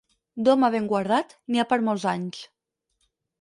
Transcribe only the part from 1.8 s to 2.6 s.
molts anys.